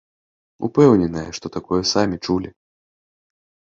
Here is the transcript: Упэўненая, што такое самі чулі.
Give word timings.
Упэўненая, 0.67 1.27
што 1.39 1.45
такое 1.57 1.81
самі 1.93 2.17
чулі. 2.25 2.49